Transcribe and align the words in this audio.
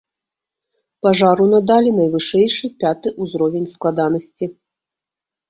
Пажару 1.07 1.45
надалі 1.55 1.89
найвышэйшы, 1.99 2.65
пяты 2.85 3.07
ўзровень 3.27 3.69
складанасці. 3.77 4.45